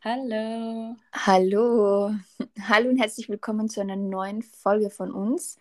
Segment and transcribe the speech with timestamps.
[0.00, 0.94] Hallo.
[1.12, 2.14] Hallo.
[2.68, 5.58] Hallo und herzlich willkommen zu einer neuen Folge von uns.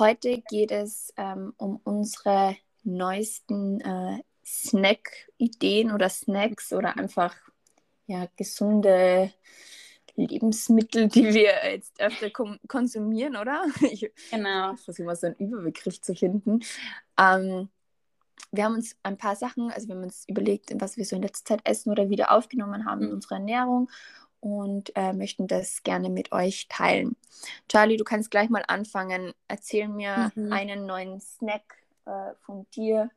[0.00, 7.36] Heute geht es ähm, um unsere neuesten äh, Snack-Ideen oder Snacks oder einfach
[8.08, 9.32] ja, gesunde
[10.16, 12.30] Lebensmittel, die wir jetzt öfter
[12.66, 13.64] konsumieren, oder?
[13.92, 14.74] Ich, genau.
[14.74, 16.64] Ich versuche mal so einen Überbegriff zu finden.
[17.16, 17.68] Ähm,
[18.50, 21.22] wir haben uns ein paar Sachen, also wir haben uns überlegt, was wir so in
[21.22, 23.14] letzter Zeit essen oder wieder aufgenommen haben in mhm.
[23.14, 23.90] unserer Ernährung
[24.40, 27.16] und äh, möchten das gerne mit euch teilen.
[27.68, 29.32] Charlie, du kannst gleich mal anfangen.
[29.48, 30.52] Erzähl mir mhm.
[30.52, 31.76] einen neuen Snack
[32.06, 33.10] äh, von dir,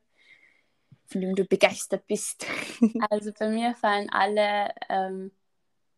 [1.05, 2.45] von dem du begeistert bist.
[3.09, 5.31] also bei mir fallen alle ähm,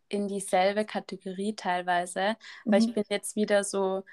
[0.10, 2.88] in dieselbe Kategorie teilweise, weil mhm.
[2.88, 4.04] ich bin jetzt wieder so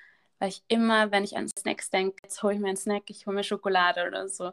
[0.41, 3.27] weil ich immer, wenn ich an Snacks denke, jetzt hole ich mir einen Snack, ich
[3.27, 4.53] hole mir Schokolade oder so.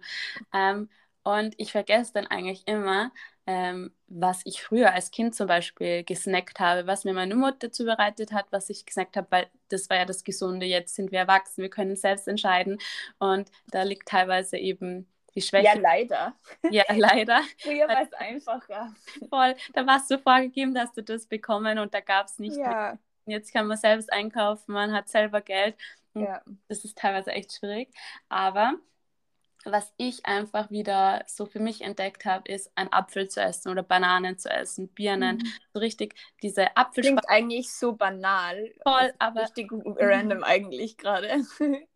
[0.54, 0.90] Ähm,
[1.24, 3.12] und ich vergesse dann eigentlich immer,
[3.48, 8.32] ähm, was ich früher als Kind zum Beispiel gesnackt habe, was mir meine Mutter zubereitet
[8.32, 10.66] hat, was ich gesnackt habe, weil das war ja das Gesunde.
[10.66, 12.80] Jetzt sind wir erwachsen, wir können selbst entscheiden.
[13.20, 15.66] Und da liegt teilweise eben die Schwäche.
[15.66, 16.36] Ja, leider.
[16.72, 17.42] Ja, leider.
[17.60, 18.94] Früher war es einfacher.
[19.30, 19.56] Voll.
[19.74, 22.98] Da warst du vorgegeben, dass du das bekommen und da gab es nicht ja.
[23.28, 25.76] Jetzt kann man selbst einkaufen, man hat selber Geld.
[26.14, 26.42] Ja.
[26.68, 27.90] Das ist teilweise echt schwierig.
[28.30, 28.74] Aber
[29.66, 33.84] was ich einfach wieder so für mich entdeckt habe, ist ein Apfel zu essen oder
[33.84, 35.38] Bananen zu essen, Birnen.
[35.38, 35.54] Mhm.
[35.74, 37.04] So richtig diese Apfel.
[37.04, 38.74] Klingt eigentlich so banal.
[38.84, 39.42] Voll, aber.
[39.42, 41.44] Richtig random eigentlich gerade.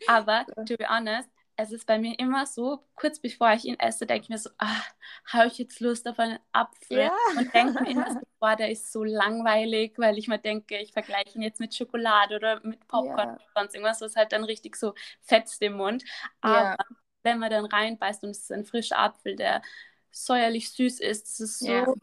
[0.07, 4.05] Aber, to be honest, es ist bei mir immer so, kurz bevor ich ihn esse,
[4.05, 4.81] denke ich mir so, ah,
[5.25, 6.99] habe ich jetzt Lust auf einen Apfel?
[6.99, 7.11] Ja.
[7.37, 10.93] Und denke mir immer so, boah, der ist so langweilig, weil ich mir denke, ich
[10.93, 13.35] vergleiche ihn jetzt mit Schokolade oder mit Popcorn ja.
[13.35, 16.03] oder sonst irgendwas, was halt dann richtig so fetzt im Mund.
[16.41, 16.77] Aber ja.
[17.23, 19.61] wenn man dann reinbeißt und es ist ein frischer Apfel, der
[20.09, 21.95] säuerlich süß ist, es ist so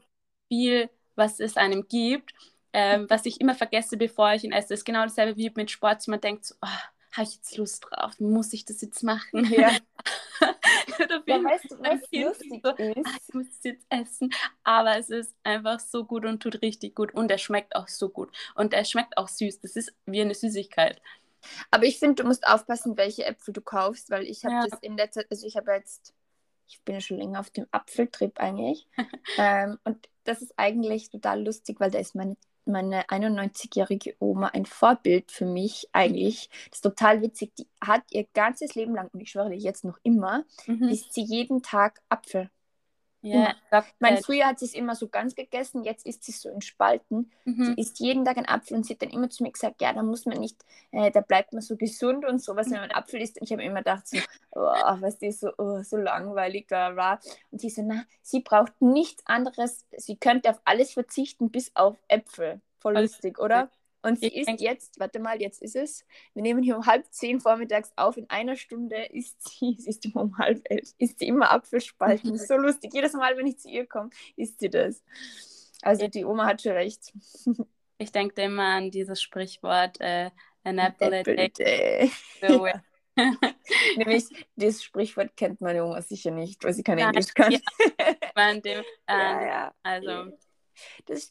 [0.48, 2.32] viel, was es einem gibt.
[2.72, 6.06] Ähm, was ich immer vergesse, bevor ich ihn esse, ist genau dasselbe wie mit Sport.
[6.06, 6.68] Man denkt so, oh,
[7.18, 8.18] habe ich jetzt Lust drauf?
[8.20, 9.44] Muss ich das jetzt machen?
[9.52, 9.70] Ja.
[11.26, 13.06] ja weißt du, was lustig so, ist?
[13.06, 14.30] Ah, ich muss es jetzt essen.
[14.64, 17.12] Aber es ist einfach so gut und tut richtig gut.
[17.12, 18.34] Und er schmeckt auch so gut.
[18.54, 19.60] Und er schmeckt auch süß.
[19.60, 21.02] Das ist wie eine Süßigkeit.
[21.70, 24.66] Aber ich finde, du musst aufpassen, welche Äpfel du kaufst, weil ich habe ja.
[24.66, 26.14] das in der Zeit, also ich habe jetzt,
[26.66, 28.86] ich bin ja schon länger auf dem Apfeltrip eigentlich.
[29.38, 32.36] ähm, und das ist eigentlich total lustig, weil da ist meine
[32.68, 36.50] meine 91-jährige Oma ein Vorbild für mich eigentlich.
[36.68, 37.52] Das ist total witzig.
[37.56, 40.88] Die hat ihr ganzes Leben lang, und ich schwöre dir jetzt noch immer, mhm.
[40.88, 42.50] isst sie jeden Tag Apfel.
[43.20, 46.48] Ja, ich meine, früher hat sie es immer so ganz gegessen, jetzt isst sie so
[46.48, 47.30] in Spalten.
[47.44, 47.64] Mhm.
[47.64, 49.92] Sie isst jeden Tag einen Apfel und sie hat dann immer zu mir gesagt, ja,
[49.92, 52.92] da muss man nicht, äh, da bleibt man so gesund und sowas, wenn man einen
[52.92, 53.40] Apfel isst.
[53.40, 54.18] Und ich habe immer gedacht, so,
[54.52, 54.60] oh,
[55.00, 57.20] was ist so, oh, so langweilig, da war.
[57.50, 61.96] Und sie so, na, sie braucht nichts anderes, sie könnte auf alles verzichten, bis auf
[62.06, 62.60] Äpfel.
[62.78, 63.68] Voll lustig, oder?
[64.02, 66.04] Und sie ist jetzt, warte mal, jetzt ist es,
[66.34, 70.04] wir nehmen hier um halb zehn vormittags auf, in einer Stunde ist sie, sie ist
[70.04, 72.36] immer um halb elf, ist sie immer Apfelspalten.
[72.38, 72.92] so lustig.
[72.94, 75.02] Jedes Mal, wenn ich zu ihr komme, isst sie das.
[75.82, 77.12] Also die Oma hat schon recht.
[78.00, 80.30] Ich denke immer an dieses Sprichwort, äh,
[80.62, 82.12] an apple, apple a day.
[82.40, 82.72] day.
[83.96, 87.50] Nämlich, dieses Sprichwort kennt meine Oma sicher nicht, weil sie kein ja, Englisch kann.
[87.50, 87.58] Ja,
[88.54, 89.74] dem, äh, ja, ja.
[89.82, 90.32] Also,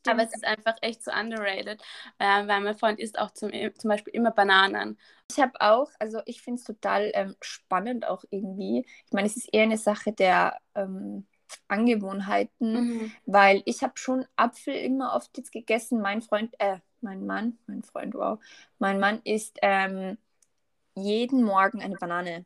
[0.07, 1.81] aber es ist einfach echt so underrated,
[2.19, 4.97] äh, weil mein Freund isst auch zum, zum Beispiel immer Bananen.
[5.29, 8.85] Ich habe auch, also ich finde es total ähm, spannend auch irgendwie.
[9.05, 11.27] Ich meine, es ist eher eine Sache der ähm,
[11.67, 13.11] Angewohnheiten, mhm.
[13.25, 16.01] weil ich habe schon Apfel immer oft jetzt gegessen.
[16.01, 18.39] Mein Freund, äh, mein Mann, mein Freund, wow,
[18.79, 20.17] mein Mann isst ähm,
[20.95, 22.45] jeden Morgen eine Banane.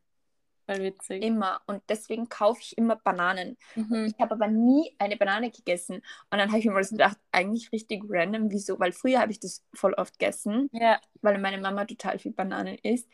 [0.72, 1.24] Voll witzig.
[1.24, 1.62] Immer.
[1.68, 3.58] Und deswegen kaufe ich immer Bananen.
[3.76, 4.14] Mhm.
[4.14, 5.96] Ich habe aber nie eine Banane gegessen.
[5.96, 8.80] Und dann habe ich mir mal so gedacht, eigentlich richtig random, wieso?
[8.80, 11.00] Weil früher habe ich das voll oft gegessen, ja.
[11.22, 13.10] weil meine Mama total viel Bananen isst.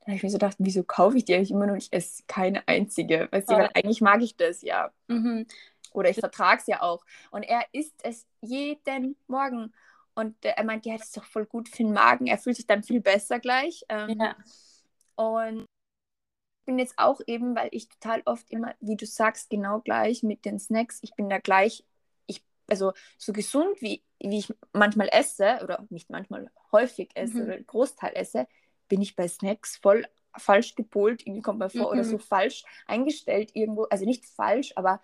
[0.00, 1.92] Dann habe ich mir so gedacht, wieso kaufe ich die eigentlich immer nicht?
[1.92, 3.28] Ich esse keine einzige.
[3.30, 4.90] Weißt du, weil eigentlich mag ich das ja.
[5.08, 5.46] Mhm.
[5.92, 7.04] Oder ich vertrage es ja auch.
[7.30, 9.72] Und er isst es jeden Morgen.
[10.14, 12.26] Und er meint, ja, das ist doch voll gut für den Magen.
[12.26, 13.84] Er fühlt sich dann viel besser gleich.
[13.88, 14.36] Ähm, ja.
[15.14, 15.66] Und
[16.64, 20.44] bin jetzt auch eben, weil ich total oft immer, wie du sagst, genau gleich mit
[20.44, 21.84] den Snacks, ich bin da gleich,
[22.26, 27.44] ich, also so gesund wie, wie ich manchmal esse, oder nicht manchmal, häufig esse mhm.
[27.44, 28.46] oder Großteil esse,
[28.88, 30.06] bin ich bei Snacks voll
[30.36, 31.98] falsch gepolt, irgendwie kommt mir vor, mhm.
[31.98, 35.00] oder so falsch eingestellt irgendwo, also nicht falsch, aber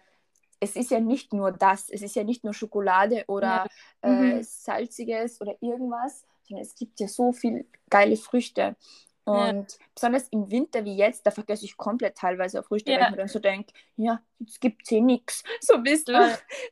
[0.60, 3.66] es ist ja nicht nur das, es ist ja nicht nur Schokolade oder
[4.02, 4.10] ja.
[4.10, 4.38] mhm.
[4.38, 8.76] äh, salziges oder irgendwas, sondern es gibt ja so viel geile Früchte.
[9.28, 9.78] Und ja.
[9.94, 13.00] besonders im Winter wie jetzt, da vergesse ich komplett teilweise auf Frühstück, ja.
[13.00, 15.42] weil ich mir dann so denke, ja, jetzt gibt es eh nichts.
[15.60, 16.14] So ein bisschen.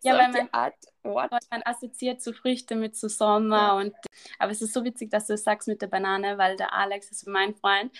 [0.03, 1.33] Ja, so weil man, Art, Ort.
[1.51, 3.57] man assoziiert so Früchte mit so Sommer.
[3.57, 3.73] Ja.
[3.79, 3.95] Und,
[4.39, 7.11] aber es ist so witzig, dass du das sagst mit der Banane, weil der Alex,
[7.11, 7.93] ist mein Freund,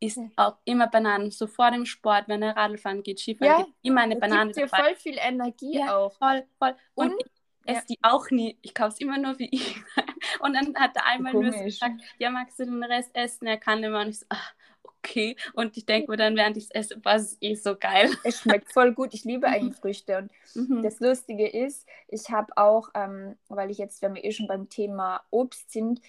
[0.00, 1.30] isst auch immer Bananen.
[1.30, 4.52] So vor dem Sport, wenn er Radfahren geht, Skifahren, ja, gibt immer eine Banane.
[4.52, 6.12] Dir voll viel Energie ja, auch.
[6.12, 6.74] Voll, voll.
[6.94, 7.24] Und, und
[7.64, 7.84] esse ja.
[7.88, 8.58] die auch nie.
[8.62, 9.84] Ich kaufe es immer nur für ihn.
[10.42, 11.54] Und dann hat er einmal Komisch.
[11.54, 13.46] nur gesagt, ja, magst du den Rest essen?
[13.46, 14.00] Er kann immer.
[14.00, 15.36] Und ich so, ach, okay.
[15.54, 18.10] Und ich denke mir dann, während ich es esse, was ist eh so geil.
[18.24, 19.14] Es schmeckt voll gut.
[19.14, 20.18] Ich liebe eigentlich Früchte.
[20.18, 20.82] Und mhm.
[20.82, 24.68] das Lustige ist, ich habe auch, ähm, weil ich jetzt, wenn wir eh schon beim
[24.68, 26.00] Thema Obst sind,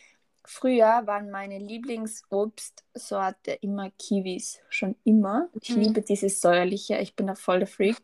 [0.45, 5.47] Früher waren meine Lieblingsobstsorte immer Kiwis, schon immer.
[5.61, 5.81] Ich mhm.
[5.81, 7.95] liebe dieses säuerliche, ich bin da voll der Freak.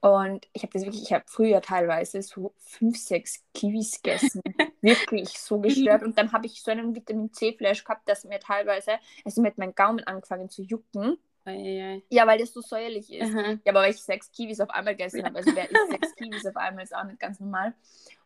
[0.00, 4.42] Und ich habe das wirklich, ich habe früher teilweise so fünf, sechs Kiwis gegessen.
[4.80, 6.04] wirklich so gestört.
[6.04, 8.92] Und dann habe ich so einen Vitamin C-Flash gehabt, dass mir teilweise,
[9.24, 11.18] also mit meinem Gaumen angefangen zu jucken.
[12.10, 13.32] Ja, weil das so säuerlich ist.
[13.32, 13.60] Mhm.
[13.64, 15.38] Ja, aber weil ich sechs Kiwis auf einmal gegessen habe.
[15.38, 17.74] Also wer isst sechs Kiwis auf einmal, ist auch nicht ganz normal.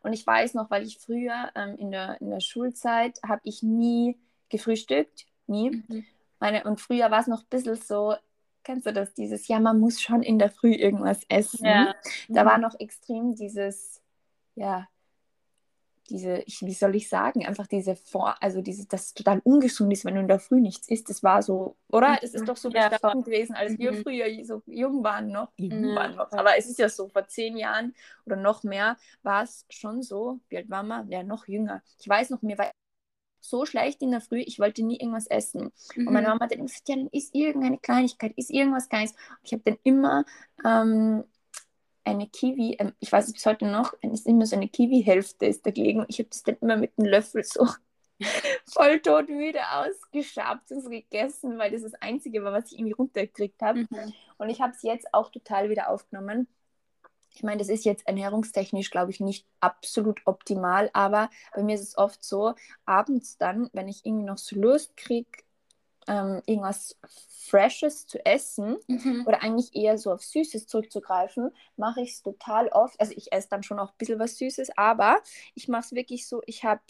[0.03, 3.63] Und ich weiß noch, weil ich früher ähm, in, der, in der Schulzeit habe ich
[3.63, 5.27] nie gefrühstückt.
[5.47, 5.71] Nie.
[5.71, 6.05] Mhm.
[6.41, 8.15] Meine, und früher war es noch ein bisschen so,
[8.65, 11.65] kennst du das, dieses, ja, man muss schon in der Früh irgendwas essen.
[11.65, 11.95] Ja.
[12.29, 12.63] Da war mhm.
[12.63, 14.01] noch extrem dieses,
[14.55, 14.89] ja,
[16.11, 20.05] diese, ich, wie soll ich sagen, einfach diese Vor, also diese, das total ungesund ist,
[20.05, 21.09] wenn du in der Früh nichts isst.
[21.09, 22.19] Das war so, oder?
[22.23, 24.03] Es ist doch so ja, bestanden gewesen, als wir mhm.
[24.03, 25.95] früher so jung waren noch, jung ja.
[25.95, 26.31] waren noch.
[26.33, 27.95] Aber es ist ja so, vor zehn Jahren
[28.27, 31.09] oder noch mehr war es schon so, wie alt war man?
[31.09, 31.83] Ja, noch jünger.
[31.99, 32.71] Ich weiß noch, mir war
[33.43, 35.73] so schlecht in der Früh, ich wollte nie irgendwas essen.
[35.95, 36.07] Mhm.
[36.07, 36.33] Und meine mhm.
[36.35, 39.13] Mama hat dann gesagt, ja, dann isst irgendeine Kleinigkeit, isst irgendwas Geiles.
[39.13, 40.25] Und ich habe dann immer
[40.65, 41.25] ähm,
[42.05, 45.47] eine Kiwi, ähm, ich weiß es bis heute noch, es ist immer so eine Kiwi-Hälfte
[45.47, 46.05] ist dagegen.
[46.09, 47.67] Ich habe das dann immer mit einem Löffel so
[48.67, 53.61] voll todmüde ausgeschabt und so gegessen, weil das das Einzige war, was ich irgendwie runtergekriegt
[53.61, 53.81] habe.
[53.81, 54.13] Mhm.
[54.39, 56.47] Und ich habe es jetzt auch total wieder aufgenommen.
[57.35, 61.83] Ich meine, das ist jetzt ernährungstechnisch, glaube ich, nicht absolut optimal, aber bei mir ist
[61.83, 65.31] es oft so, abends dann, wenn ich irgendwie noch so Lust kriege,
[66.07, 66.99] ähm, irgendwas
[67.49, 69.25] Freshes zu essen mhm.
[69.27, 72.99] oder eigentlich eher so auf Süßes zurückzugreifen, mache ich es total oft.
[73.01, 75.21] Also ich esse dann schon auch ein bisschen was Süßes, aber
[75.55, 76.81] ich mache es wirklich so, ich habe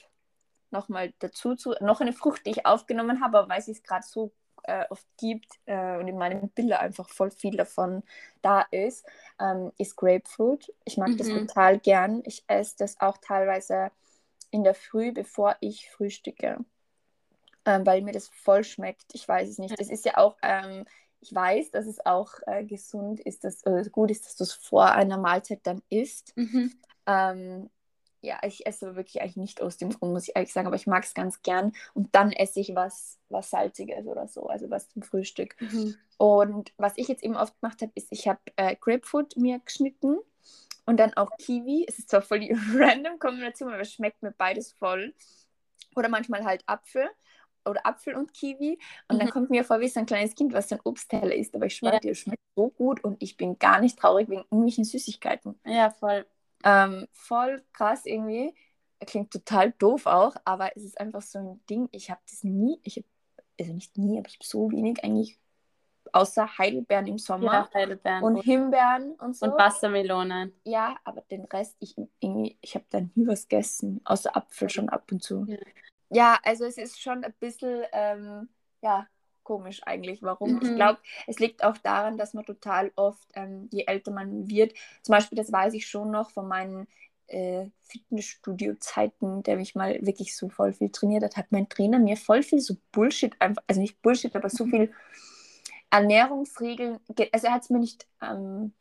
[0.71, 4.33] nochmal dazu zu, noch eine Frucht, die ich aufgenommen habe, aber weil es gerade so
[4.65, 8.03] äh, oft gibt äh, und in meinem Bilder einfach voll viel davon
[8.43, 9.05] da ist,
[9.41, 10.73] ähm, ist Grapefruit.
[10.85, 11.17] Ich mag mhm.
[11.17, 12.23] das total gern.
[12.25, 13.91] Ich esse das auch teilweise
[14.51, 16.59] in der Früh, bevor ich frühstücke
[17.65, 19.15] ähm, weil mir das voll schmeckt.
[19.15, 19.79] Ich weiß es nicht.
[19.79, 20.85] Das ist ja auch, ähm,
[21.21, 24.53] ich weiß, dass es auch äh, gesund ist, dass äh, gut ist, dass du es
[24.53, 26.37] vor einer Mahlzeit dann isst.
[26.37, 26.73] Mhm.
[28.23, 30.87] Ja, ich esse wirklich eigentlich nicht aus dem Grund, muss ich ehrlich sagen, aber ich
[30.87, 31.73] mag es ganz gern.
[31.93, 35.61] Und dann esse ich was, was Salziges oder so, also was zum Frühstück.
[35.61, 35.97] Mhm.
[36.19, 40.19] Und was ich jetzt eben oft gemacht habe, ist, ich habe äh, Grapefruit mir geschnitten
[40.87, 41.85] und dann auch Kiwi.
[41.89, 45.15] Es ist zwar voll die random Kombination, aber es schmeckt mir beides voll.
[45.97, 47.09] Oder manchmal halt Apfel
[47.65, 48.79] oder Apfel und Kiwi.
[49.09, 49.21] Und mhm.
[49.21, 51.55] dann kommt mir vor wie so ein kleines Kind, was so ein Obstteller isst.
[51.55, 52.01] Aber ich schwöre ja.
[52.01, 55.59] dir, es schmeckt so gut und ich bin gar nicht traurig wegen irgendwelchen Süßigkeiten.
[55.65, 56.27] Ja, voll.
[56.65, 58.55] Ähm, voll krass irgendwie.
[59.05, 61.89] Klingt total doof auch, aber es ist einfach so ein Ding.
[61.93, 63.07] Ich habe das nie, ich habe,
[63.59, 65.39] also nicht nie, aber ich habe so wenig eigentlich,
[66.13, 67.53] außer Heidelbeeren im Sommer.
[67.53, 68.23] Ja, Heidelbeeren.
[68.23, 69.47] Und Himbeeren und so.
[69.47, 70.53] Und Wassermelonen.
[70.65, 74.89] Ja, aber den Rest, ich irgendwie, ich habe da nie was gegessen, außer Apfel schon
[74.89, 75.45] ab und zu.
[75.49, 75.57] Ja.
[76.15, 78.51] Ja, also es ist schon ein bisschen, ähm,
[78.83, 79.07] ja,
[79.53, 80.23] komisch eigentlich.
[80.23, 80.55] Warum?
[80.55, 80.63] Mhm.
[80.63, 84.73] Ich glaube, es liegt auch daran, dass man total oft, ähm, je älter man wird,
[85.03, 86.87] zum Beispiel, das weiß ich schon noch von meinen
[87.27, 92.17] äh, Fitnessstudio-Zeiten, der mich mal wirklich so voll viel trainiert hat, hat mein Trainer mir
[92.17, 94.71] voll viel so Bullshit einfach, also nicht Bullshit, aber so mhm.
[94.71, 94.93] viel
[95.91, 96.99] Ernährungsregeln,
[97.33, 98.73] also er hat es mir nicht ähm,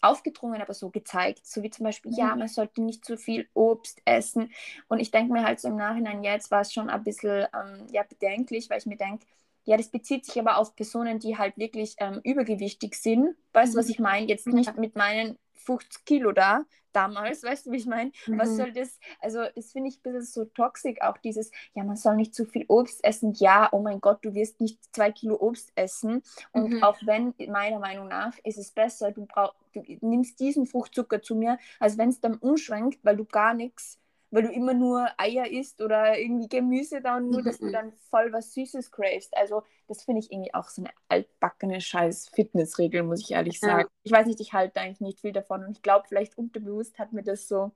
[0.00, 1.44] aufgedrungen, aber so gezeigt.
[1.44, 2.18] So wie zum Beispiel, mhm.
[2.18, 4.52] ja, man sollte nicht zu viel Obst essen.
[4.88, 7.46] Und ich denke mir halt so im Nachhinein, ja, jetzt war es schon ein bisschen
[7.52, 9.26] ähm, ja, bedenklich, weil ich mir denke,
[9.64, 13.36] ja, das bezieht sich aber auf Personen, die halt wirklich ähm, übergewichtig sind.
[13.52, 13.80] Weißt du, mhm.
[13.80, 14.26] was ich meine?
[14.26, 18.10] Jetzt nicht mit meinen 50 Kilo da damals, weißt du, wie ich meine?
[18.26, 18.38] Mhm.
[18.38, 18.98] Was soll das?
[19.20, 22.44] Also, das finde ich ein bisschen so toxisch, auch dieses, ja, man soll nicht zu
[22.44, 23.32] viel Obst essen.
[23.34, 26.22] Ja, oh mein Gott, du wirst nicht zwei Kilo Obst essen.
[26.52, 26.82] Und mhm.
[26.82, 31.34] auch wenn, meiner Meinung nach, ist es besser, du, brauch, du nimmst diesen Fruchtzucker zu
[31.34, 33.99] mir, als wenn es dann umschwenkt, weil du gar nichts
[34.30, 37.72] weil du immer nur Eier isst oder irgendwie Gemüse da und nur, dass du mhm.
[37.72, 39.36] dann voll was Süßes cravest.
[39.36, 43.82] Also das finde ich irgendwie auch so eine altbackene scheiß Fitnessregel, muss ich ehrlich sagen.
[43.82, 43.88] Ja.
[44.04, 47.12] Ich weiß nicht, ich halte eigentlich nicht viel davon und ich glaube, vielleicht unterbewusst hat
[47.12, 47.72] mir das so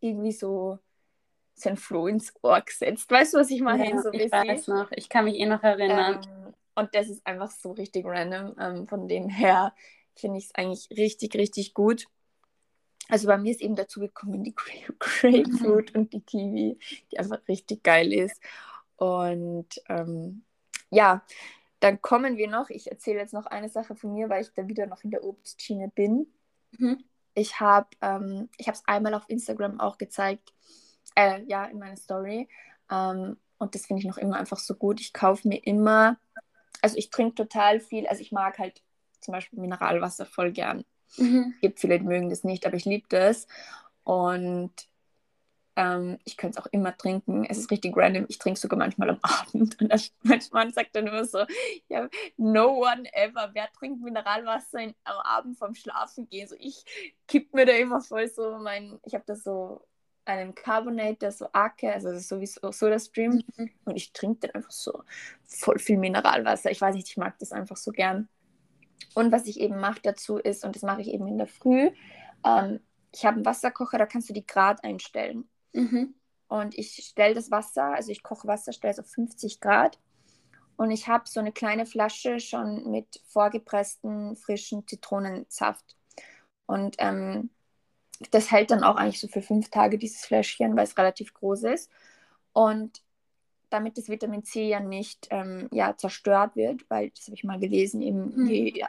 [0.00, 0.78] irgendwie so
[1.54, 3.10] sein Floh ins Ohr gesetzt.
[3.10, 3.90] Weißt du, was ich meine?
[3.90, 4.90] Ja, so ich weiß noch.
[4.92, 6.20] Ich kann mich eh noch erinnern.
[6.24, 8.54] Ähm, und das ist einfach so richtig random.
[8.58, 9.74] Ähm, von dem her
[10.14, 12.06] finde ich es eigentlich richtig, richtig gut.
[13.08, 14.54] Also bei mir ist eben dazu gekommen die
[15.00, 16.00] Grapefruit mhm.
[16.00, 16.78] und die Kiwi,
[17.10, 18.40] die einfach richtig geil ist.
[18.96, 20.42] Und ähm,
[20.90, 21.22] ja,
[21.80, 24.66] dann kommen wir noch, ich erzähle jetzt noch eine Sache von mir, weil ich da
[24.68, 26.26] wieder noch in der Obstschiene bin.
[26.72, 27.04] Mhm.
[27.34, 30.52] Ich habe ähm, es einmal auf Instagram auch gezeigt,
[31.14, 32.48] äh, ja, in meiner Story.
[32.90, 35.00] Ähm, und das finde ich noch immer einfach so gut.
[35.00, 36.18] Ich kaufe mir immer,
[36.82, 38.82] also ich trinke total viel, also ich mag halt
[39.20, 40.84] zum Beispiel Mineralwasser voll gern.
[41.16, 41.52] Mhm.
[41.56, 43.46] Es gibt viele, die mögen das nicht, aber ich liebe das.
[44.04, 44.72] Und
[45.78, 47.44] ähm, ich könnte es auch immer trinken.
[47.44, 48.26] Es ist richtig random.
[48.28, 49.80] Ich trinke sogar manchmal am Abend.
[49.80, 51.44] Und das, manchmal sagt dann immer so,
[51.88, 53.50] ja, no one ever.
[53.52, 56.48] Wer trinkt Mineralwasser in, am Abend vorm Schlafen gehen?
[56.48, 56.84] So, ich
[57.28, 59.86] kipp mir da immer voll so mein, ich habe da so
[60.24, 63.42] einen Carbonator, so Ake, also das ist sowieso Soda-Stream.
[63.56, 63.70] Mhm.
[63.84, 65.04] Und ich trinke dann einfach so
[65.44, 66.72] voll viel Mineralwasser.
[66.72, 68.28] Ich weiß nicht, ich mag das einfach so gern.
[69.14, 71.90] Und was ich eben mache dazu ist, und das mache ich eben in der Früh,
[72.44, 72.80] ähm,
[73.12, 75.48] ich habe einen Wasserkocher, da kannst du die Grad einstellen.
[75.72, 76.14] Mhm.
[76.48, 79.98] Und ich stelle das Wasser, also ich koche Wasser, stelle es auf 50 Grad.
[80.76, 85.96] Und ich habe so eine kleine Flasche schon mit vorgepressten, frischen Zitronensaft.
[86.66, 87.50] Und ähm,
[88.30, 91.64] das hält dann auch eigentlich so für fünf Tage, dieses Fläschchen, weil es relativ groß
[91.64, 91.90] ist.
[92.52, 93.02] Und
[93.70, 97.58] damit das Vitamin C ja nicht ähm, ja, zerstört wird, weil das habe ich mal
[97.58, 98.46] gelesen, eben mhm.
[98.48, 98.84] je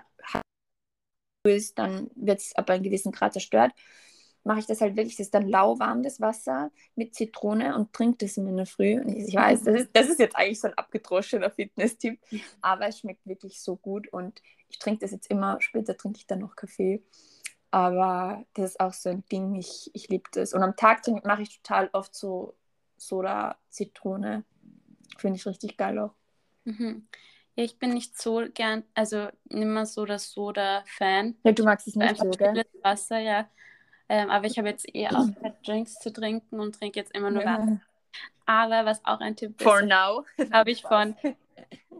[1.48, 3.71] ist, dann wird es ab einem gewissen Grad zerstört
[4.43, 8.25] mache ich das halt wirklich, das ist dann lauwarm, das Wasser mit Zitrone und trinke
[8.25, 9.00] das in der Früh.
[9.00, 12.19] Und ich, weiß, das ist, das ist jetzt eigentlich so ein abgedroschener Fitness-Tipp,
[12.62, 16.27] aber es schmeckt wirklich so gut und ich trinke das jetzt immer, später trinke ich
[16.27, 17.03] dann noch Kaffee.
[17.71, 20.53] Aber das ist auch so ein Ding, ich, ich liebe das.
[20.53, 22.55] Und am Tag mache ich total oft so
[22.98, 24.43] Soda, Zitrone.
[25.19, 26.13] Finde ich richtig geil auch.
[26.65, 27.07] Mhm.
[27.55, 31.35] Ja, ich bin nicht so gern, also nimmer so das Soda-Fan.
[31.43, 32.63] Ja, du magst es nicht so, gell?
[32.81, 33.49] Wasser, ja.
[34.07, 37.43] Ähm, aber ich habe jetzt eher aufgehört, Drinks zu trinken und trinke jetzt immer nur
[37.43, 37.81] Wasser.
[38.45, 40.25] Aber was auch ein Tipp For ist, now.
[40.51, 41.15] habe ich von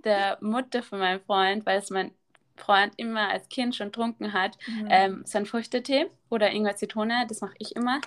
[0.04, 2.12] der Mutter von meinem Freund, weil es mein
[2.60, 4.88] Freund immer als Kind schon trunken hat, mhm.
[4.90, 8.00] ähm, so ein Früchtetee oder Ingwer Zitrone, das mache ich immer,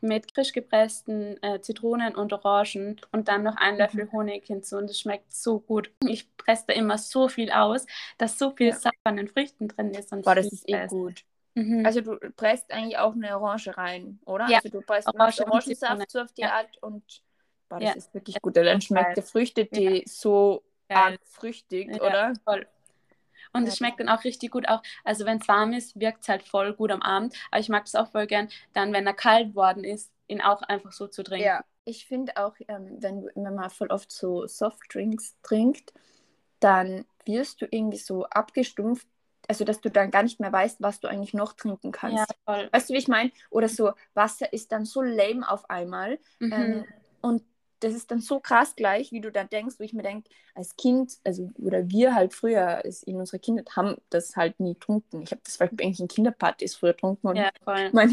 [0.00, 3.80] mit frisch gepressten äh, Zitronen und Orangen und dann noch einen mhm.
[3.80, 5.90] Löffel Honig hinzu und es schmeckt so gut.
[6.06, 7.86] Ich presse da immer so viel aus,
[8.16, 8.74] dass so viel ja.
[8.74, 10.12] Saft an den Früchten drin ist.
[10.12, 11.24] Und Boah, das ist eh gut.
[11.54, 11.84] Mhm.
[11.84, 14.48] Also du presst eigentlich auch eine Orange rein, oder?
[14.48, 14.58] Ja.
[14.58, 16.52] Also du presst Orange Orangensaft so auf die ja.
[16.52, 17.02] Art und
[17.68, 17.94] boah, das ja.
[17.94, 18.56] ist wirklich gut.
[18.56, 20.02] Dann schmeckt der Früchtetee ja.
[20.06, 22.32] so arg früchtig, oder?
[22.44, 22.66] Voll.
[23.52, 24.68] Und es schmeckt dann auch richtig gut.
[24.68, 27.34] Auch, also wenn es warm ist, wirkt es halt voll gut am Abend.
[27.50, 30.62] Aber ich mag es auch voll gern, dann, wenn er kalt worden ist, ihn auch
[30.62, 31.46] einfach so zu trinken.
[31.46, 35.92] Ja, ich finde auch, ähm, wenn, wenn man voll oft so Softdrinks trinkt,
[36.60, 39.06] dann wirst du irgendwie so abgestumpft
[39.48, 42.18] also dass du dann gar nicht mehr weißt, was du eigentlich noch trinken kannst.
[42.18, 42.68] Ja, voll.
[42.70, 43.32] Weißt du, wie ich meine?
[43.50, 46.18] Oder so, Wasser ist dann so lame auf einmal.
[46.38, 46.52] Mhm.
[46.52, 46.84] Ähm,
[47.22, 47.42] und
[47.80, 50.76] das ist dann so krass gleich, wie du da denkst, wo ich mir denke, als
[50.76, 55.22] Kind, also oder wir halt früher in unserer Kindheit haben das halt nie getrunken.
[55.22, 57.90] Ich habe das vielleicht eigentlich in Kinderpartys früher getrunken und ja, voll.
[57.92, 58.12] Meine,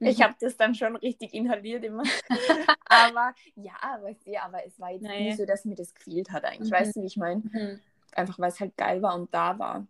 [0.00, 0.22] ich mhm.
[0.22, 2.04] habe das dann schon richtig inhaliert immer.
[2.86, 5.30] aber ja, aber, ja, aber es war jetzt nee.
[5.30, 6.70] nie so, dass mir das gefehlt hat eigentlich.
[6.70, 6.74] Mhm.
[6.74, 7.42] Weißt du, wie ich meine?
[7.44, 7.80] Mhm.
[8.12, 9.86] Einfach weil es halt geil war und da war.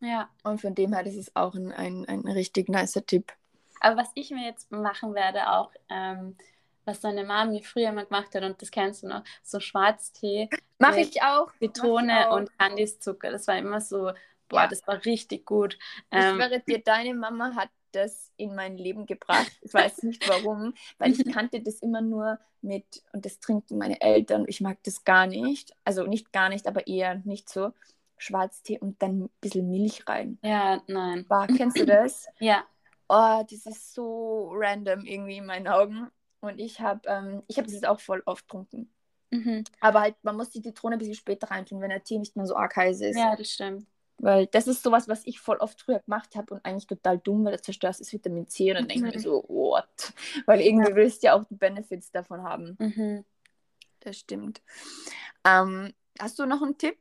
[0.00, 0.28] Ja.
[0.44, 3.32] Und von dem her, das ist auch ein, ein, ein richtig nicer Tipp.
[3.80, 6.36] Aber was ich mir jetzt machen werde, auch, ähm,
[6.86, 10.48] was deine Mami früher mal gemacht hat, und das kennst du noch, so Schwarztee.
[10.78, 11.52] Mache ich auch.
[11.58, 13.30] Zitrone und Kandiszucker.
[13.30, 14.12] Das war immer so,
[14.48, 14.68] boah, ja.
[14.68, 15.78] das war richtig gut.
[16.10, 19.50] Ähm, ich wäre dir, deine Mama hat das in mein Leben gebracht.
[19.62, 24.00] Ich weiß nicht warum, weil ich kannte das immer nur mit, und das trinken meine
[24.00, 24.44] Eltern.
[24.48, 25.72] Ich mag das gar nicht.
[25.84, 27.72] Also nicht gar nicht, aber eher nicht so.
[28.18, 30.38] Schwarztee und dann ein bisschen Milch rein.
[30.42, 31.26] Ja, nein.
[31.28, 32.26] Bah, kennst du das?
[32.38, 32.64] ja.
[33.08, 36.10] Oh, das ist so random irgendwie in meinen Augen.
[36.46, 38.90] Und ich habe ähm, hab das jetzt auch voll oft getrunken.
[39.30, 39.64] Mhm.
[39.80, 42.46] Aber halt, man muss die Zitrone ein bisschen später reintun, wenn der Tee nicht mehr
[42.46, 43.18] so arg heiß ist.
[43.18, 43.86] Ja, das stimmt.
[44.18, 47.44] Weil das ist sowas, was ich voll oft früher gemacht habe und eigentlich total dumm,
[47.44, 49.22] weil das zerstört das Vitamin C und dann denke ich mir mhm.
[49.22, 50.14] so, what?
[50.46, 50.96] Weil irgendwie ja.
[50.96, 52.76] willst du ja auch die Benefits davon haben.
[52.78, 53.24] Mhm.
[54.00, 54.62] Das stimmt.
[55.44, 56.96] Ähm, hast du noch einen Tipp?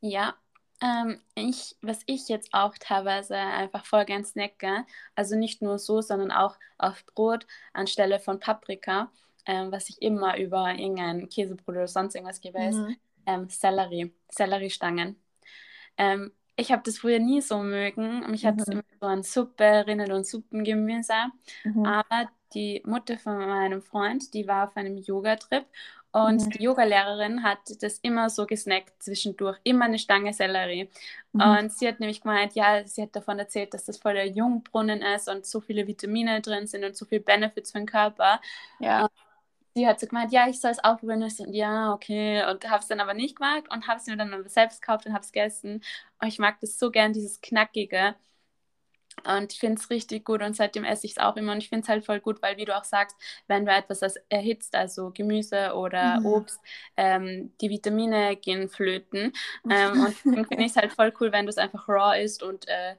[0.00, 0.36] Ja,
[0.82, 6.00] ähm, ich, was ich jetzt auch teilweise einfach voll gern snacke, also nicht nur so,
[6.00, 9.10] sondern auch auf Brot anstelle von Paprika,
[9.46, 12.66] ähm, was ich immer über irgendein Käsebrot oder sonst irgendwas gebe, mhm.
[12.68, 15.16] ist ähm, Sellerie, Selleriestangen.
[15.96, 18.30] Ähm, ich habe das früher nie so mögen.
[18.30, 18.48] Mich mhm.
[18.48, 21.14] hat es immer so an Suppe erinnert und Suppengemüse.
[21.64, 21.84] Mhm.
[21.84, 25.66] Aber die Mutter von meinem Freund, die war auf einem Yoga-Trip
[26.14, 26.50] und mhm.
[26.50, 30.88] die Yogalehrerin hat das immer so gesnackt zwischendurch, immer eine Stange Sellerie.
[31.32, 31.40] Mhm.
[31.40, 35.02] Und sie hat nämlich gemeint, ja, sie hat davon erzählt, dass das voll der Jungbrunnen
[35.02, 38.40] ist und so viele Vitamine drin sind und so viele Benefits für den Körper.
[38.78, 39.02] Ja.
[39.02, 39.10] Und
[39.74, 41.22] sie hat so gemeint, ja, ich soll es aufprobieren.
[41.22, 42.44] Und ja, okay.
[42.50, 45.12] Und habe es dann aber nicht gemacht und habe es mir dann selbst gekauft und
[45.12, 45.82] habe es gegessen.
[46.20, 48.14] Und ich mag das so gern, dieses Knackige.
[49.24, 51.52] Und ich finde es richtig gut und seitdem esse ich es auch immer.
[51.52, 53.16] Und ich finde es halt voll gut, weil, wie du auch sagst,
[53.46, 56.26] wenn du etwas erhitzt, also Gemüse oder mhm.
[56.26, 56.60] Obst,
[56.96, 59.32] ähm, die Vitamine gehen flöten.
[59.70, 62.68] Ähm, und finde ich es halt voll cool, wenn du es einfach raw isst und
[62.68, 62.96] äh,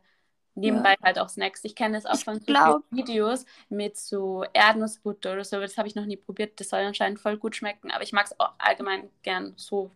[0.56, 1.04] nebenbei ja.
[1.04, 1.64] halt auch Snacks.
[1.64, 5.60] Ich kenne das auch von so Videos mit so Erdnussbutter oder so.
[5.60, 6.60] Das habe ich noch nie probiert.
[6.60, 7.92] Das soll anscheinend voll gut schmecken.
[7.92, 9.92] Aber ich mag es auch allgemein gern so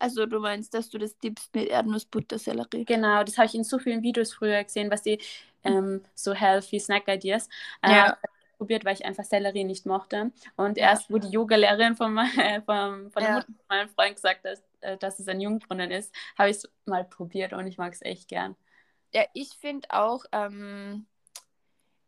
[0.00, 2.86] also du meinst, dass du das dippst mit Erdnussbutter-Sellerie?
[2.86, 5.18] Genau, das habe ich in so vielen Videos früher gesehen, was die
[5.62, 7.50] ähm, so healthy Snack-Ideas
[7.82, 8.18] äh, ja.
[8.56, 10.32] probiert, weil ich einfach Sellerie nicht mochte.
[10.56, 13.44] Und erst, wo die Yoga-Lehrerin von, äh, von, von ja.
[13.68, 17.52] meinem Freund gesagt hat, äh, dass es ein Jungbrunnen ist, habe ich es mal probiert
[17.52, 18.56] und ich mag es echt gern.
[19.12, 21.06] Ja, ich finde auch, ähm,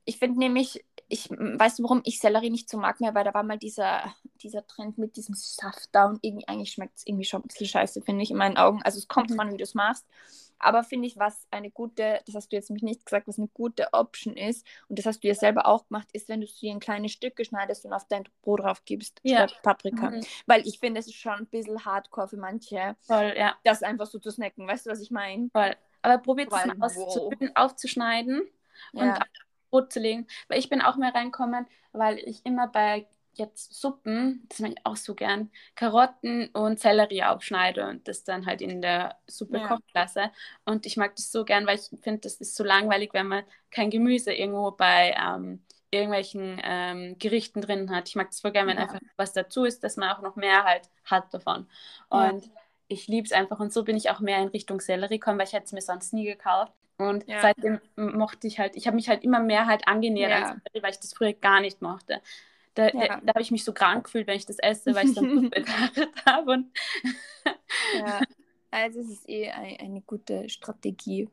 [0.05, 3.35] ich finde nämlich, ich weiß du, warum ich Sellerie nicht so mag mehr, weil da
[3.35, 7.25] war mal dieser, dieser Trend mit diesem Saft da und irgendwie, eigentlich schmeckt es irgendwie
[7.25, 8.83] schon ein bisschen scheiße, finde ich, in meinen Augen.
[8.83, 9.37] Also es kommt mhm.
[9.37, 10.07] dran, wie du es machst.
[10.63, 13.49] Aber finde ich, was eine gute, das hast du jetzt nämlich nicht gesagt, was eine
[13.49, 16.69] gute Option ist, und das hast du ja selber auch gemacht, ist, wenn du sie
[16.69, 19.49] in kleine Stücke schneidest und auf dein Brot drauf gibst, ja.
[19.49, 20.11] statt Paprika.
[20.11, 20.25] Mhm.
[20.47, 23.57] Weil ich finde, es ist schon ein bisschen hardcore für manche, Voll, ja.
[23.65, 24.69] das einfach so zu snacken.
[24.69, 25.51] Weißt du, was ich meine?
[25.51, 25.75] Voll.
[26.03, 27.33] Aber probiert es mal aus, wow.
[27.55, 28.43] aufzuschneiden
[28.93, 29.19] und ja.
[29.71, 30.27] Brot zu legen.
[30.49, 34.87] Weil ich bin auch mehr reinkommen, weil ich immer bei jetzt Suppen, das mache ich
[34.87, 39.69] auch so gern, Karotten und Sellerie aufschneide und das dann halt in der Suppe ja.
[39.69, 40.31] kochen lasse.
[40.65, 43.45] Und ich mag das so gern, weil ich finde, das ist so langweilig, wenn man
[43.71, 48.09] kein Gemüse irgendwo bei ähm, irgendwelchen ähm, Gerichten drin hat.
[48.09, 48.85] Ich mag das voll gern, wenn ja.
[48.85, 51.69] einfach was dazu ist, dass man auch noch mehr halt hat davon.
[52.09, 52.53] Und ja.
[52.93, 55.47] Ich liebe es einfach und so bin ich auch mehr in Richtung Sellerie gekommen, weil
[55.47, 56.73] ich hätte es mir sonst nie gekauft.
[56.99, 57.41] Und ja.
[57.41, 60.37] seitdem mochte ich halt, ich habe mich halt immer mehr halt angenähert ja.
[60.37, 62.21] an Sellerie, weil ich das früher gar nicht mochte.
[62.75, 63.09] Da, ja.
[63.09, 65.51] da, da habe ich mich so krank gefühlt, wenn ich das esse, weil ich dann
[65.51, 66.65] so habe.
[67.99, 68.21] ja,
[68.71, 71.29] also es ist eh eine, eine gute Strategie.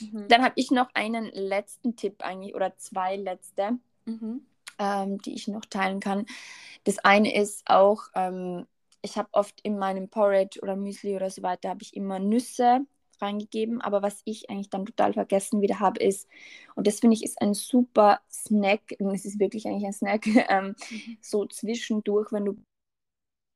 [0.00, 0.28] Mhm.
[0.28, 4.46] Dann habe ich noch einen letzten Tipp eigentlich oder zwei letzte, mhm.
[4.78, 6.26] ähm, die ich noch teilen kann.
[6.84, 8.66] Das eine ist auch, ähm,
[9.02, 12.86] ich habe oft in meinem Porridge oder Müsli oder so weiter, habe ich immer Nüsse
[13.20, 13.80] reingegeben.
[13.80, 16.28] Aber was ich eigentlich dann total vergessen wieder habe, ist,
[16.74, 20.26] und das finde ich ist ein super Snack, und es ist wirklich eigentlich ein Snack,
[20.48, 21.18] ähm, mhm.
[21.20, 22.56] so zwischendurch, wenn du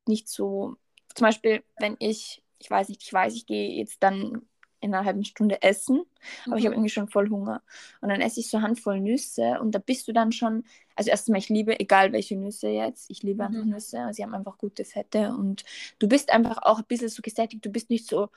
[0.09, 0.76] nicht so,
[1.14, 4.46] zum Beispiel, wenn ich, ich weiß nicht, ich weiß, ich gehe jetzt dann
[4.87, 6.03] in einer halben Stunde essen,
[6.46, 6.59] aber mhm.
[6.59, 7.62] ich habe irgendwie schon voll Hunger.
[8.01, 11.38] Und dann esse ich so Handvoll Nüsse und da bist du dann schon, also erstmal,
[11.38, 13.72] ich liebe, egal welche Nüsse jetzt, ich liebe einfach mhm.
[13.72, 15.64] Nüsse, sie haben einfach gute Fette und
[15.99, 18.29] du bist einfach auch ein bisschen so gesättigt, du bist nicht so,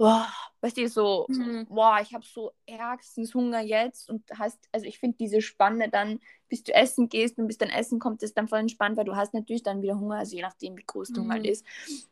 [0.00, 0.26] boah,
[0.62, 1.66] weißt du, so, mhm.
[1.68, 6.20] boah, ich habe so ärgstens Hunger jetzt und hast, also ich finde diese Spanne dann,
[6.48, 9.14] bis du essen gehst und bis dein Essen kommt, ist dann voll entspannt, weil du
[9.14, 11.32] hast natürlich dann wieder Hunger, also je nachdem, wie groß du mhm.
[11.32, 11.66] halt ist.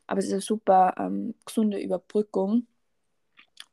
[0.05, 2.67] Aber es ist eine super ähm, gesunde Überbrückung.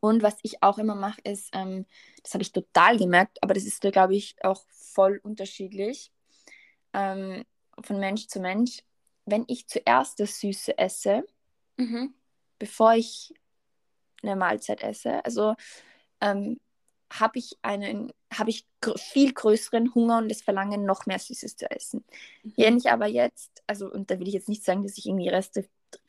[0.00, 1.86] Und was ich auch immer mache, ist, ähm,
[2.22, 6.12] das habe ich total gemerkt, aber das ist, glaube ich, auch voll unterschiedlich
[6.92, 7.44] ähm,
[7.82, 8.82] von Mensch zu Mensch.
[9.24, 11.26] Wenn ich zuerst das Süße esse,
[11.76, 12.14] mhm.
[12.58, 13.34] bevor ich
[14.22, 15.24] eine Mahlzeit esse.
[15.24, 15.54] Also
[16.20, 16.58] ähm,
[17.12, 21.56] habe ich einen, habe ich gr viel größeren Hunger und das Verlangen, noch mehr Süßes
[21.56, 22.04] zu essen.
[22.42, 22.52] Mhm.
[22.56, 25.28] Wenn ich aber jetzt, also, und da will ich jetzt nicht sagen, dass ich irgendwie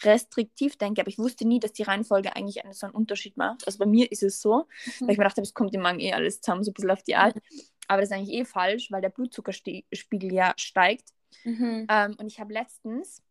[0.03, 3.37] restri restriktiv denke, aber ich wusste nie, dass die Reihenfolge eigentlich einen, so einen Unterschied
[3.37, 3.65] macht.
[3.65, 4.67] Also bei mir ist es so,
[4.99, 5.05] mhm.
[5.05, 7.03] weil ich mir dachte, es kommt im Magen eh alles zusammen, so ein bisschen auf
[7.03, 7.35] die Art.
[7.35, 7.61] Mhm.
[7.87, 11.09] Aber das ist eigentlich eh falsch, weil der Blutzuckerspiegel ja steigt.
[11.43, 11.87] Mhm.
[11.89, 13.21] Ähm, und ich habe letztens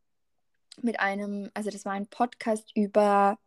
[0.83, 3.39] mit einem, also das war ein Podcast über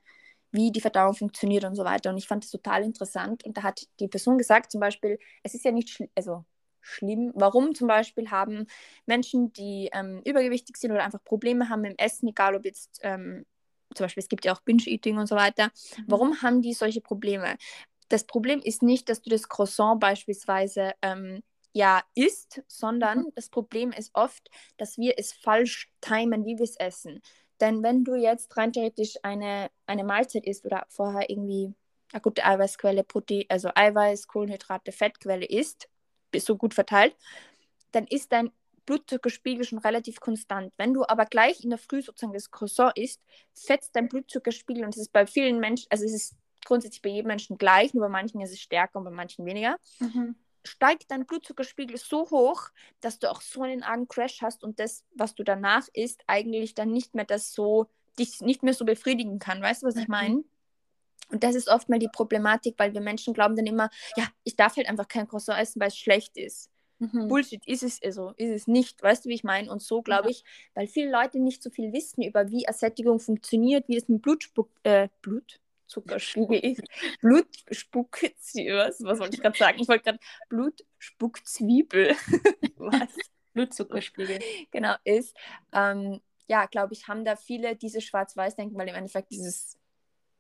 [0.52, 2.10] wie die Verdauung funktioniert und so weiter.
[2.10, 3.44] Und ich fand das total interessant.
[3.44, 6.44] Und da hat die Person gesagt, zum Beispiel, es ist ja nicht also
[6.82, 8.68] schlimm, warum zum Beispiel haben
[9.06, 13.00] Menschen, die ähm, übergewichtig sind oder einfach Probleme haben mit dem Essen, egal ob jetzt
[13.04, 13.46] ähm,
[13.96, 16.04] zum Beispiel, es gibt ja auch Binge-Eating und so weiter, mhm.
[16.08, 17.58] warum haben die solche Probleme?
[18.10, 21.42] Das Problem ist nicht, dass du das Croissant beispielsweise ähm,
[21.74, 23.32] ja isst, sondern mhm.
[23.36, 27.22] das Problem ist oft, dass wir es falsch timen, wie wir es essen.
[27.60, 31.74] Denn wenn du jetzt rein theoretisch eine, eine Mahlzeit isst oder vorher irgendwie
[32.12, 35.90] eine gute Eiweißquelle, Protein, also Eiweiß, Kohlenhydrate, Fettquelle isst,
[36.36, 37.16] so gut verteilt,
[37.92, 38.52] dann ist dein
[38.86, 40.74] Blutzuckerspiegel schon relativ konstant.
[40.78, 43.22] Wenn du aber gleich in der Früh sozusagen das Croissant isst,
[43.54, 47.28] fetzt dein Blutzuckerspiegel und es ist bei vielen Menschen, also es ist grundsätzlich bei jedem
[47.28, 49.78] Menschen gleich, nur bei manchen ist es stärker und bei manchen weniger.
[50.00, 50.36] Mhm.
[50.66, 55.06] steigt dein Blutzuckerspiegel so hoch, dass du auch so einen argen Crash hast und das,
[55.16, 57.88] was du danach isst, eigentlich dann nicht mehr das so,
[58.18, 59.62] dich nicht mehr so befriedigen kann.
[59.62, 60.12] Weißt du, was ich mhm.
[60.12, 60.44] meine?
[61.32, 64.56] Und das ist oft mal die Problematik, weil wir Menschen glauben dann immer, ja, ich
[64.56, 66.70] darf halt einfach kein Croissant essen, weil es schlecht ist.
[67.00, 67.30] Mhm.
[67.30, 69.02] Bullshit ist es also, ist es nicht.
[69.02, 69.72] Weißt du, wie ich meine?
[69.72, 70.32] Und so glaube ja.
[70.32, 74.22] ich, weil viele Leute nicht so viel wissen über, wie Ersättigung funktioniert, wie es mit
[74.22, 76.84] Blutspuck, äh, Blutzuckerspiegel ist.
[77.22, 79.80] Blutspuckzwiebel, was wollte ich gerade sagen?
[79.80, 82.16] Ich wollte gerade Blutspuckzwiebel.
[82.76, 83.10] was?
[83.54, 84.40] Blutzuckerspiegel.
[84.72, 85.36] Genau, ist.
[85.72, 89.79] Ähm, ja, glaube ich, haben da viele diese Schwarz-Weiß-Denken, weil im Endeffekt dieses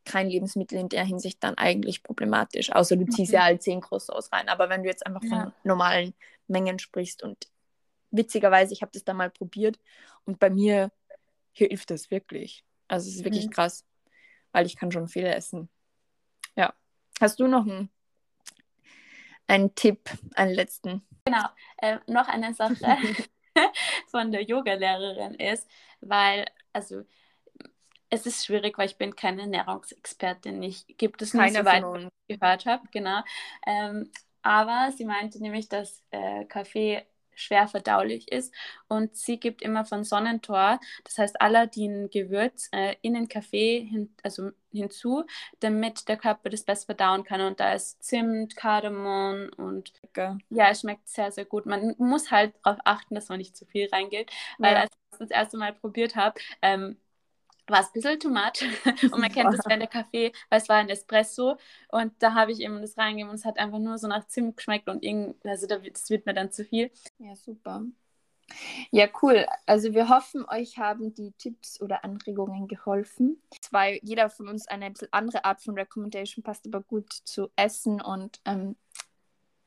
[0.10, 3.36] kein Lebensmittel in der Hinsicht dann eigentlich problematisch, außer du ziehst mhm.
[3.36, 4.50] ja halt 10 Croissants rein.
[4.50, 5.30] Aber wenn du jetzt einfach ja.
[5.30, 6.14] von normalen
[6.48, 7.48] Mengen sprichst und
[8.10, 9.80] witzigerweise, ich habe das da mal probiert
[10.26, 10.92] und bei mir
[11.52, 12.66] hilft das wirklich.
[12.88, 13.52] Also es ist wirklich mhm.
[13.52, 13.86] krass,
[14.52, 15.70] weil ich kann schon viel essen.
[16.56, 16.74] Ja.
[17.22, 17.92] Hast du noch einen,
[19.46, 21.04] einen Tipp, einen letzten?
[21.26, 21.46] Genau,
[21.78, 22.76] äh, noch eine Sache
[24.08, 25.70] von der Yogalehrerin ist,
[26.02, 27.04] weil, also
[28.10, 30.62] es ist schwierig, weil ich bin keine Ernährungsexpertin.
[30.64, 31.84] Ich gibt es nicht, soweit
[32.28, 33.22] ich gehört habe, genau.
[33.66, 37.06] Ähm, aber sie meinte nämlich, dass äh, Kaffee
[37.40, 38.54] schwer verdaulich ist
[38.88, 44.52] und sie gibt immer von Sonnentor, das heißt Aladdin-Gewürz, äh, in den Kaffee hin, also
[44.72, 45.24] hinzu,
[45.62, 47.42] damit der Körper das besser verdauen kann.
[47.42, 50.38] Und da ist Zimt, Kardamom und okay.
[50.50, 51.66] ja, es schmeckt sehr, sehr gut.
[51.66, 54.82] Man muss halt darauf achten, dass man nicht zu viel reingeht, weil ja.
[54.82, 56.98] als ich das, das erste Mal probiert habe, ähm,
[57.70, 58.64] war es ein bisschen too much.
[59.12, 61.58] Und man kennt das, wenn der Kaffee, weil es war ein Espresso
[61.90, 64.58] und da habe ich eben das reingegeben und es hat einfach nur so nach Zimt
[64.58, 66.92] geschmeckt und irgendwie, also das wird mir dann zu viel.
[67.18, 67.84] Ja, super.
[68.92, 69.46] Ja, cool.
[69.66, 73.42] Also wir hoffen, euch haben die Tipps oder Anregungen geholfen.
[73.62, 78.02] Zwei, jeder von uns eine bisschen andere Art von Recommendation passt aber gut zu Essen
[78.02, 78.76] und ähm,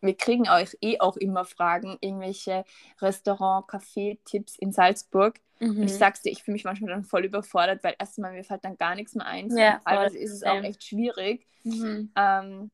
[0.00, 2.64] wir kriegen euch eh auch immer Fragen, irgendwelche
[3.00, 5.38] Restaurant, Café-Tipps in Salzburg.
[5.62, 5.84] Mhm.
[5.84, 8.76] Ich sag's dir, ich fühle mich manchmal dann voll überfordert, weil erstmal mir fällt dann
[8.76, 9.48] gar nichts mehr ein.
[9.56, 11.46] Ja, Teilweise ist es auch echt schwierig.
[11.62, 12.10] Mhm.
[12.16, 12.70] Ähm,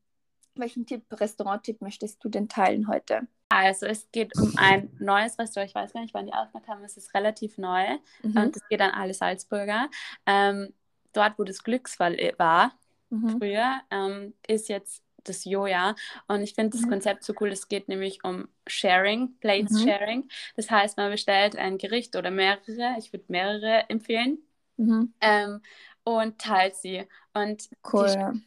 [0.54, 3.28] welchen Tipp, Restaurant-Tipp möchtest du denn teilen heute?
[3.50, 5.68] Also es geht um ein neues Restaurant.
[5.70, 6.82] Ich weiß gar nicht, wann die aufgemacht haben.
[6.82, 7.84] Es ist relativ neu
[8.22, 8.36] mhm.
[8.36, 9.90] und es geht an alle Salzburger.
[10.24, 10.72] Ähm,
[11.12, 12.72] dort, wo das Glücksfall war,
[13.10, 13.38] mhm.
[13.38, 15.94] früher, ähm, ist jetzt das Joja.
[16.26, 16.90] Und ich finde das mhm.
[16.90, 17.50] Konzept so cool.
[17.50, 19.88] Es geht nämlich um Sharing, Plates mhm.
[19.88, 20.28] Sharing.
[20.56, 22.96] Das heißt, man bestellt ein Gericht oder mehrere.
[22.98, 24.38] Ich würde mehrere empfehlen.
[24.76, 25.12] Mhm.
[25.20, 25.60] Ähm,
[26.04, 27.04] und teilt sie.
[27.34, 28.40] Und cool,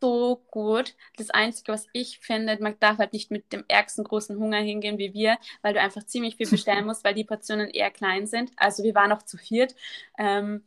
[0.00, 0.94] so gut.
[1.16, 4.98] Das Einzige, was ich finde, man darf halt nicht mit dem ärgsten großen Hunger hingehen
[4.98, 8.52] wie wir, weil du einfach ziemlich viel bestellen musst, weil die Portionen eher klein sind.
[8.56, 9.74] Also wir waren noch zu viert.
[10.18, 10.64] Ähm,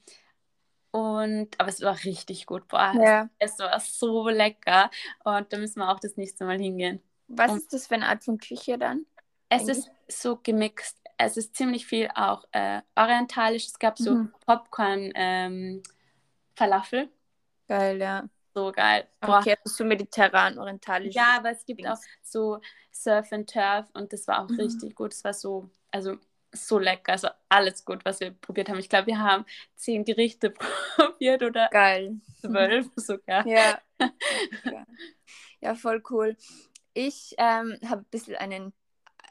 [0.92, 2.68] und, aber es war richtig gut.
[2.68, 3.30] Boah, ja.
[3.38, 4.90] es, war so lecker.
[5.24, 7.02] Und da müssen wir auch das nächste Mal hingehen.
[7.28, 9.06] Was und ist das für eine Art von Küche dann?
[9.50, 9.78] Es eigentlich?
[9.78, 10.98] ist so gemixt.
[11.18, 13.68] Es ist ziemlich viel auch äh, orientalisch.
[13.68, 14.34] Es gab so mhm.
[14.46, 15.84] Popcorn ähm,
[16.56, 17.10] Falafel.
[17.68, 18.24] Geil, ja.
[18.56, 19.08] So geil.
[19.22, 19.40] Boah.
[19.40, 21.14] Okay, ist so mediterran, orientalisch.
[21.14, 21.90] Ja, aber es gibt Dings.
[21.90, 22.60] auch so
[22.92, 24.60] Surf and Turf und das war auch mhm.
[24.60, 25.14] richtig gut.
[25.14, 26.18] Es war so, also
[26.52, 27.14] so lecker.
[27.14, 28.80] Also alles gut, was wir probiert haben.
[28.80, 30.50] Ich glaube, wir haben zehn Gerichte
[30.96, 32.20] probiert oder Geil.
[32.42, 33.46] zwölf sogar.
[33.48, 33.80] Ja.
[35.60, 36.38] ja, voll cool.
[36.94, 38.74] Ich ähm, habe ein bisschen einen,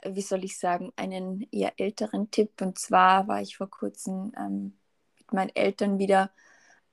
[0.05, 2.61] wie soll ich sagen, einen eher älteren Tipp.
[2.61, 4.79] Und zwar war ich vor kurzem ähm,
[5.19, 6.31] mit meinen Eltern wieder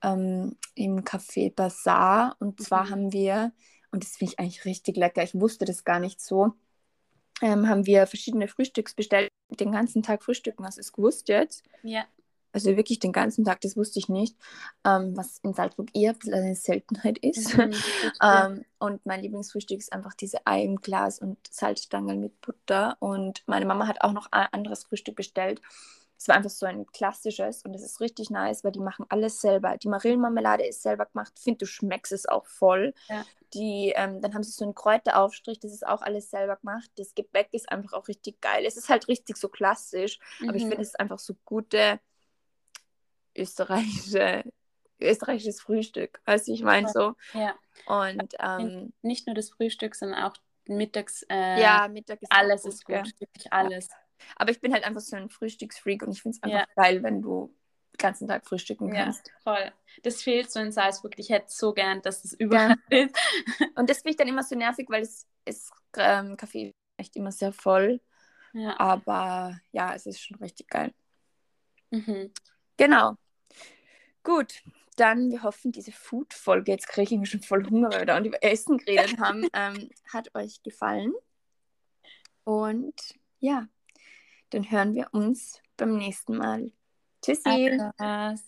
[0.02, 2.36] ähm, im Café Bazaar.
[2.40, 2.90] Und zwar mhm.
[2.90, 3.52] haben wir,
[3.90, 6.54] und das finde ich eigentlich richtig lecker, ich wusste das gar nicht so,
[7.42, 9.30] ähm, haben wir verschiedene Frühstücks bestellt.
[9.50, 11.64] Den ganzen Tag frühstücken, hast du es gewusst jetzt?
[11.82, 12.06] Ja.
[12.52, 14.34] Also wirklich den ganzen Tag, das wusste ich nicht,
[14.82, 17.54] ähm, was in Salzburg eher ein bisschen eine Seltenheit ist.
[17.54, 17.74] Mhm,
[18.22, 22.96] ähm, und mein Lieblingsfrühstück ist einfach diese Ei im Glas und Salzstangen mit Butter.
[23.00, 25.60] Und meine Mama hat auch noch ein anderes Frühstück bestellt.
[26.18, 29.40] Es war einfach so ein klassisches und es ist richtig nice, weil die machen alles
[29.40, 29.76] selber.
[29.76, 31.32] Die Marillenmarmelade ist selber gemacht.
[31.36, 32.94] Ich finde, du schmeckst es auch voll.
[33.08, 33.24] Ja.
[33.52, 36.90] Die, ähm, dann haben sie so einen Kräuteraufstrich, das ist auch alles selber gemacht.
[36.96, 38.64] Das Gebäck ist einfach auch richtig geil.
[38.64, 40.48] Es ist halt richtig so klassisch, mhm.
[40.48, 40.82] aber ich finde, mhm.
[40.82, 42.00] es ist einfach so gute
[43.36, 44.44] österreichische,
[45.00, 46.20] österreichisches Frühstück.
[46.24, 47.14] Weißt du, ich meine so.
[47.34, 47.54] Ja.
[47.86, 50.34] Und ähm, nicht nur das Frühstück, sondern auch
[50.66, 51.22] mittags.
[51.28, 53.04] Äh, ja, Mittag ist alles gut, ist gut, ja.
[53.20, 53.88] wirklich alles.
[53.88, 53.96] Ja.
[54.36, 56.82] Aber ich bin halt einfach so ein Frühstücksfreak und ich finde es einfach ja.
[56.82, 57.54] geil, wenn du
[57.92, 59.28] den ganzen Tag frühstücken kannst.
[59.28, 59.72] Ja, voll.
[60.02, 61.14] Das fehlt so in Salzburg.
[61.18, 62.98] Ich hätte so gern, dass es überall ja.
[63.04, 63.16] ist.
[63.74, 67.32] Und das finde ich dann immer so nervig, weil es ist ähm, Kaffee echt immer
[67.32, 68.00] sehr voll.
[68.52, 68.78] Ja.
[68.78, 70.92] Aber ja, es ist schon richtig geil.
[71.90, 72.32] Mhm.
[72.76, 73.16] Genau.
[74.22, 74.62] Gut,
[74.96, 78.20] dann wir hoffen, diese Food-Folge, jetzt kriege ich mir schon voll Hunger, weil wir da
[78.20, 81.12] über Essen geredet haben, ähm, hat euch gefallen.
[82.44, 82.94] Und
[83.38, 83.68] ja,
[84.50, 86.72] dann hören wir uns beim nächsten Mal.
[87.22, 87.42] Tschüssi.
[87.98, 88.40] Adios.